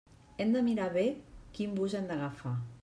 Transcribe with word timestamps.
Hem 0.45 0.55
de 0.55 0.63
mirar 0.69 0.87
bé 0.95 1.05
quin 1.59 1.79
bus 1.81 1.99
hem 2.01 2.13
d'agafar. 2.13 2.59